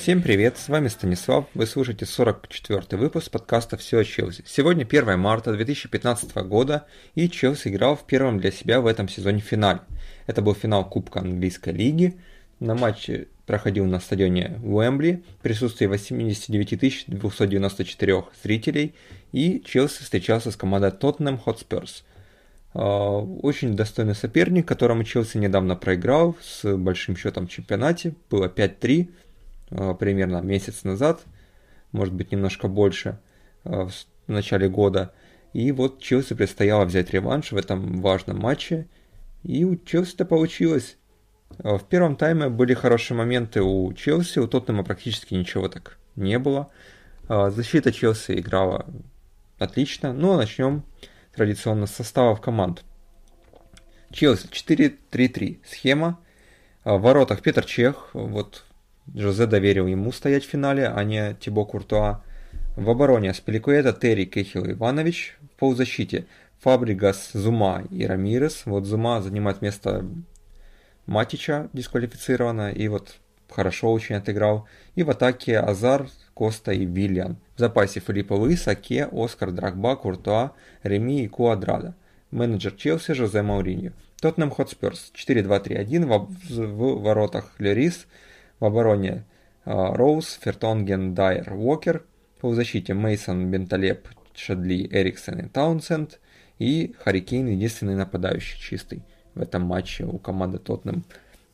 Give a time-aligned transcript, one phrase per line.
[0.00, 4.44] Всем привет, с вами Станислав, вы слушаете 44-й выпуск подкаста «Все о Челси».
[4.46, 9.40] Сегодня 1 марта 2015 года, и Челси играл в первом для себя в этом сезоне
[9.40, 9.80] финале.
[10.28, 12.16] Это был финал Кубка Английской лиги.
[12.60, 18.94] На матче проходил на стадионе Уэмбли в присутствии 89 294 зрителей,
[19.32, 22.04] и Челси встречался с командой Тоттенхэм Хотспёрс.
[22.72, 28.14] Очень достойный соперник, которому Челси недавно проиграл с большим счетом в чемпионате.
[28.30, 29.27] Было 5-3 а,
[29.70, 31.22] примерно месяц назад,
[31.92, 33.18] может быть немножко больше,
[33.64, 33.92] а, в
[34.26, 35.12] начале года.
[35.52, 38.86] И вот Челси предстояло взять реванш в этом важном матче.
[39.42, 40.96] И у Челси это получилось.
[41.58, 46.38] А, в первом тайме были хорошие моменты у Челси, у Тоттенхэма практически ничего так не
[46.38, 46.70] было.
[47.28, 48.86] Защита Челси играла
[49.58, 50.14] отлично.
[50.14, 50.82] Ну а начнем
[51.34, 52.84] традиционно с составов команд.
[54.10, 56.18] Челси 4-3-3 схема.
[56.84, 58.64] В воротах Петр Чех, вот
[59.14, 62.22] Жозе доверил ему стоять в финале, а не Тибо Куртуа.
[62.76, 65.36] В обороне Спиликуэта, Терри, Кехил Иванович.
[65.40, 66.26] В полузащите
[66.60, 68.62] Фабригас, Зума и Рамирес.
[68.66, 70.04] Вот Зума занимает место
[71.06, 73.16] Матича дисквалифицировано, и вот
[73.50, 74.68] хорошо очень отыграл.
[74.94, 77.38] И в атаке Азар, Коста и Вильян.
[77.56, 81.94] В запасе Филиппа Луис, Аке, Оскар Драгба, Куртуа, Реми и Куадрада.
[82.30, 83.92] Менеджер Челси Жозе Мауриньо.
[84.20, 88.06] Тоттенхэм Хотспёрс 4-2-3-1 в, в воротах Лерис,
[88.60, 89.24] в обороне
[89.64, 92.04] а, Роуз, Фертонген, Дайер, Уокер.
[92.40, 96.20] По защите Мейсон, Бенталеп, Шадли, Эриксон и Таунсенд.
[96.58, 99.02] И Харикейн единственный нападающий чистый
[99.34, 101.04] в этом матче у команды Тоттенхэм.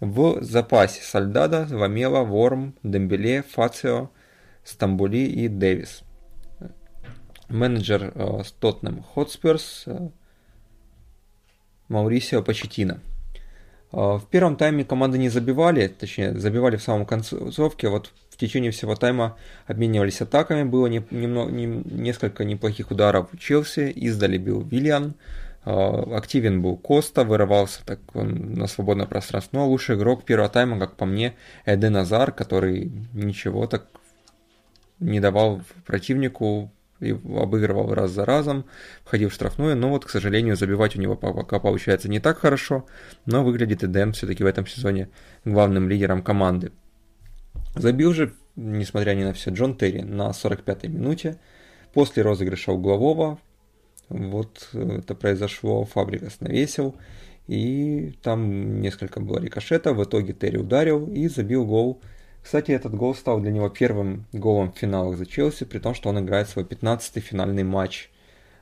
[0.00, 4.10] В запасе Сальдада, Вамела, Ворм, Дембеле, Фацио,
[4.64, 6.02] Стамбули и Дэвис.
[7.48, 10.08] Менеджер э, Тоттенхэм Хотспёрс э,
[11.88, 13.00] Маурисио Почетина.
[13.96, 18.70] А, в первом тайме команды не забивали, точнее, забивали в самом концовке, вот в течение
[18.70, 25.14] всего тайма обменивались атаками, было не, немного, не, несколько неплохих ударов Челси, издали бил Виллиан,
[25.64, 30.78] а, активен был Коста, вырывался так он на свободное пространство, но лучший игрок первого тайма,
[30.78, 33.86] как по мне, Эден Азар, который ничего так
[35.00, 36.70] не давал противнику
[37.00, 38.64] и обыгрывал раз за разом,
[39.04, 42.86] входил в штрафную, но вот, к сожалению, забивать у него пока получается не так хорошо,
[43.26, 45.08] но выглядит Эдем все-таки в этом сезоне
[45.44, 46.72] главным лидером команды.
[47.74, 51.38] Забил же, несмотря ни на все, Джон Терри на 45-й минуте,
[51.92, 53.38] после розыгрыша углового,
[54.08, 56.96] вот это произошло, Фабрикас навесил,
[57.46, 62.00] и там несколько было рикошетов, в итоге Терри ударил и забил гол
[62.46, 66.10] кстати, этот гол стал для него первым голом в финалах за Челси, при том, что
[66.10, 68.08] он играет свой 15-й финальный матч.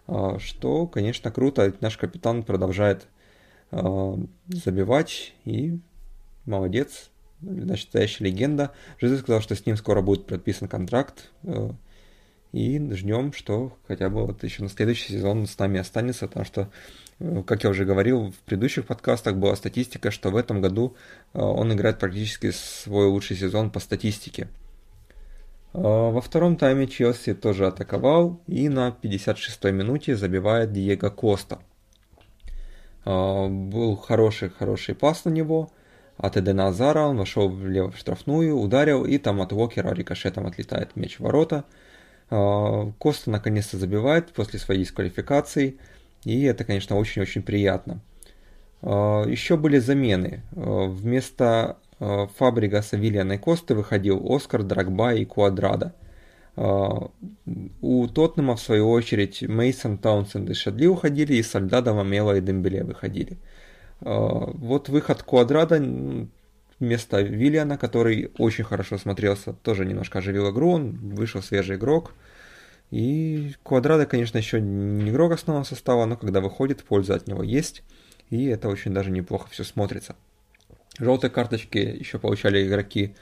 [0.06, 1.70] А, что, конечно, круто.
[1.82, 3.06] Наш капитан продолжает
[3.72, 4.18] а,
[4.48, 5.80] забивать и
[6.46, 7.10] молодец.
[7.42, 8.72] Значит, настоящая легенда.
[8.98, 11.30] Жизель сказал, что с ним скоро будет подписан контракт.
[12.54, 16.44] И ждем, что хотя бы вот еще на следующий сезон он с нами останется, потому
[16.44, 16.68] что
[17.20, 20.96] Э, как я уже говорил в предыдущих подкастах, была статистика, что в этом году
[21.32, 24.48] э, он играет практически свой лучший сезон по статистике.
[25.72, 31.58] Э, во втором тайме Челси тоже атаковал и на 56-й минуте забивает Диего Коста.
[33.04, 35.70] Был хороший-хороший пас на него
[36.16, 40.96] от Эдена Азара, он вошел влево в штрафную, ударил и там от Уокера рикошетом отлетает
[40.96, 41.64] мяч в ворота.
[42.98, 45.78] Коста наконец-то забивает после своей дисквалификации–
[46.24, 48.00] и это, конечно, очень-очень приятно.
[48.82, 50.42] А, Еще были замены.
[50.56, 55.94] А, вместо а, Фабригаса Виллиана и Косты выходил Оскар, Драгба и Куадрада.
[56.56, 62.84] У Тотнема, в свою очередь, Мейсон, Таунсенд и Шадли уходили, и Сальдада, Мамела и Дембеле
[62.84, 63.38] выходили.
[64.00, 65.84] Вот выход Куадрада
[66.80, 72.12] вместо Виллиана, который очень хорошо смотрелся, тоже немножко оживил игру, он вышел свежий игрок–
[72.94, 77.82] и Квадрада, конечно, еще не игрок основного состава, но когда выходит, польза от него есть.
[78.30, 80.14] И это очень даже неплохо все смотрится.
[81.00, 83.16] Желтые карточки еще получали игроки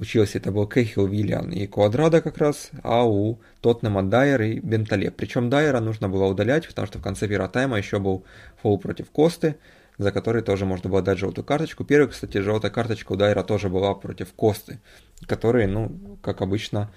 [0.00, 0.38] у Челси.
[0.38, 5.12] Это был Кейхил, Виллиан и Квадрада как раз, а у Тотнема Дайер и Бентале.
[5.12, 8.24] Причем Дайера нужно было удалять, потому что в конце первого тайма еще был
[8.60, 9.54] фол против Косты,
[9.98, 11.84] за который тоже можно было дать желтую карточку.
[11.84, 14.80] Первая, кстати, желтая карточка у Дайера тоже была против Косты,
[15.26, 16.90] который, ну, как обычно,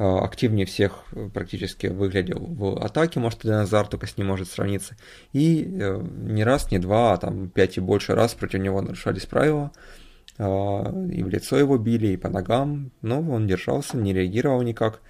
[0.00, 4.96] Э, активнее всех э, практически выглядел в атаке, может, Деназар только с ним может сравниться.
[5.32, 9.26] И э, не раз, не два, а там пять и больше раз против него нарушались
[9.26, 9.72] правила.
[10.38, 10.40] И
[11.24, 12.92] в лицо его били, и по ногам.
[13.02, 15.00] Но он держался, не реагировал никак.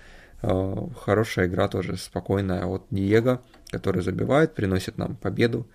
[0.40, 5.66] Хорошая игра тоже спокойная от Диего, который забивает, приносит нам победу.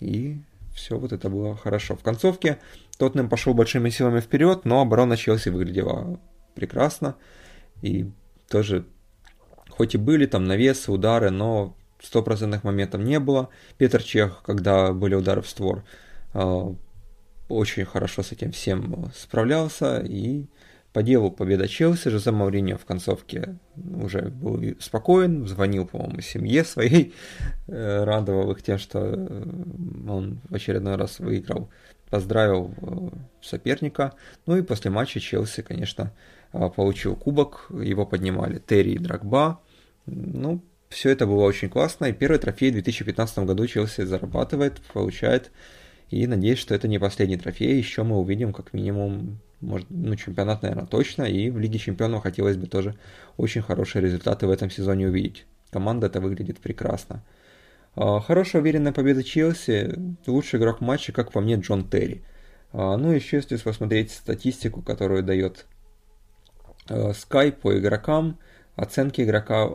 [0.00, 0.40] И
[0.74, 1.96] все вот это было хорошо.
[1.96, 2.58] В концовке
[2.98, 6.20] Тоттенхэм пошел большими силами вперед, но оборона Челси выглядела
[6.54, 7.16] прекрасно.
[7.82, 8.10] И
[8.48, 8.84] тоже,
[9.68, 13.48] хоть и были там навесы, удары, но стопроцентных моментов не было.
[13.78, 15.84] Петр Чех, когда были удары в створ,
[16.32, 16.74] а,
[17.48, 20.00] очень хорошо с этим всем справлялся.
[20.00, 20.46] И
[20.94, 27.12] по делу победа Челси, Жозе Мауриньо в концовке уже был спокоен, звонил, по-моему, семье своей,
[27.66, 29.44] э, радовал их тем, что э,
[30.08, 31.68] он в очередной раз выиграл,
[32.10, 33.08] поздравил э,
[33.42, 34.12] соперника.
[34.46, 36.12] Ну и после матча Челси, конечно,
[36.52, 39.60] получил кубок, его поднимали Терри и Драгба.
[40.06, 45.50] Ну, все это было очень классно, и первый трофей в 2015 году Челси зарабатывает, получает,
[46.14, 50.62] и надеюсь, что это не последний трофей, еще мы увидим как минимум, может, ну, чемпионат,
[50.62, 52.94] наверное, точно, и в Лиге Чемпионов хотелось бы тоже
[53.36, 55.44] очень хорошие результаты в этом сезоне увидеть.
[55.70, 57.24] Команда это выглядит прекрасно.
[57.96, 62.22] А, хорошая уверенная победа Челси, лучший игрок матча, как по мне, Джон Терри.
[62.72, 65.66] А, ну, еще если посмотреть статистику, которую дает
[66.88, 68.38] а, Sky по игрокам,
[68.76, 69.68] оценки игрока,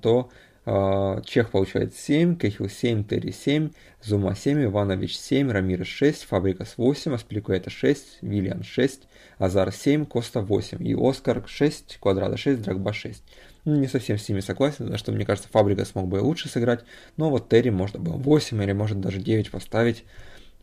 [0.00, 0.32] то а,
[0.64, 3.70] Чех получает 7, Кехил 7, Терри 7,
[4.00, 10.40] Зума 7, Иванович 7, Рамирес 6, Фабрикас 8, Аспиликуэта 6, Виллиан 6, Азар 7, Коста
[10.40, 13.24] 8 и Оскар 6, Квадрата 6, Драгба 6.
[13.64, 16.48] Ну, не совсем с ними согласен, потому что мне кажется, Фабрика смог бы и лучше
[16.48, 16.84] сыграть,
[17.16, 20.04] но вот Терри можно было 8 или может даже 9 поставить,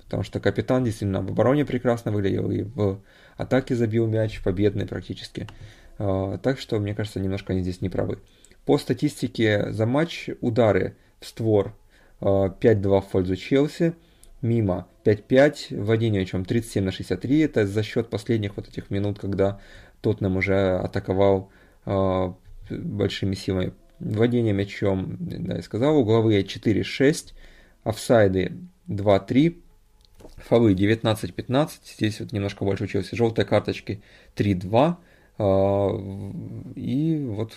[0.06, 3.02] потому что капитан действительно в обороне прекрасно выглядел и в
[3.36, 5.48] атаке забил мяч, победный практически.
[5.98, 8.20] А, так что, мне кажется, немножко они здесь не правы.
[8.70, 11.74] По статистике за матч удары в створ
[12.22, 13.96] 5-2 а, в пользу Челси,
[14.44, 19.60] мимо 5-5, владение чем 37 на 63, это за счет последних вот этих минут, когда
[20.02, 21.50] Тоттенхэм уже атаковал
[21.88, 22.32] э,
[22.70, 23.74] большими силами.
[24.00, 27.34] Владение мячом, да, я сказал, угловые 4-6,
[27.84, 28.54] офсайды
[28.88, 29.60] 2-3,
[30.48, 34.04] фолы 19-15, здесь вот немножко больше учился, желтые карточки
[34.36, 34.96] 3-2,
[35.40, 37.54] э, и вот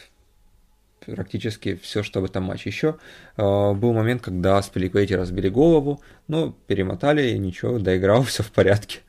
[1.06, 2.70] практически все, что в этом матче.
[2.70, 2.96] Еще
[3.36, 9.00] э, был момент, когда Спиликвейти разбили голову, но перемотали, и ничего, доиграл, все в порядке.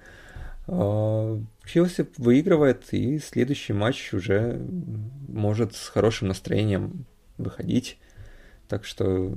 [0.67, 4.61] Э, Челси выигрывает, и следующий матч уже
[5.27, 7.05] может с хорошим настроением
[7.37, 7.97] выходить.
[8.67, 9.35] Так что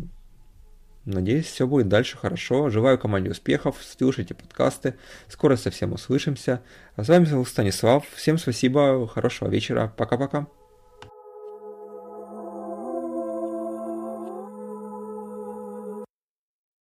[1.06, 2.68] Надеюсь, все будет дальше хорошо.
[2.68, 3.76] Желаю команде успехов.
[3.80, 4.96] Слушайте подкасты.
[5.28, 6.62] Скоро совсем услышимся.
[6.96, 8.04] А с вами был Станислав.
[8.16, 9.06] Всем спасибо.
[9.06, 9.92] Хорошего вечера.
[9.96, 10.48] Пока-пока.